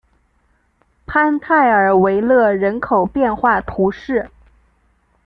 [1.05, 4.31] 潘泰尔维勒人口变化图示